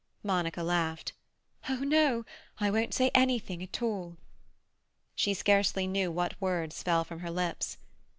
[0.23, 1.13] Monica laughed.
[1.69, 2.25] "Oh no,
[2.59, 4.17] I won't say anything at all."
[5.13, 7.77] She scarcely knew what words fell from her lips.